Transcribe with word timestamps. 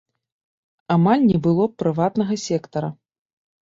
Амаль 0.95 1.23
не 1.33 1.43
было 1.45 1.69
прыватнага 1.85 2.43
сектара. 2.49 2.95